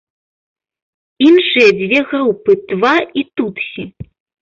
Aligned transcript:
Іншыя 1.27 1.69
дзве 1.83 1.99
групы 2.09 2.51
тва 2.75 2.95
і 3.19 3.29
тутсі. 3.39 3.91